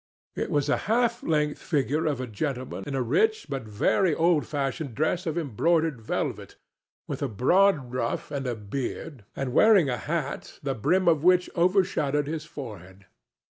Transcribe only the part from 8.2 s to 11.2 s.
and a beard, and wearing a hat the brim